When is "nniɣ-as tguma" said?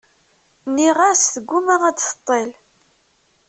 0.69-1.75